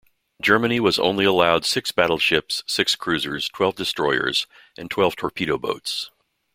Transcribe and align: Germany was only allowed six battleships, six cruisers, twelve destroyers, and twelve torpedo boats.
Germany 0.41 0.79
was 0.79 0.97
only 0.97 1.25
allowed 1.25 1.63
six 1.63 1.91
battleships, 1.91 2.63
six 2.65 2.95
cruisers, 2.95 3.47
twelve 3.49 3.75
destroyers, 3.75 4.47
and 4.75 4.89
twelve 4.89 5.15
torpedo 5.15 5.59
boats. 5.59 6.09